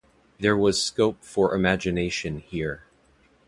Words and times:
There 0.39 0.57
was 0.57 0.83
scope 0.83 1.23
for 1.23 1.53
imagination 1.53 2.39
here. 2.39 2.85